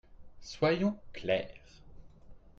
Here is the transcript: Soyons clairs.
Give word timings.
Soyons 0.41 0.97
clairs. 1.13 1.83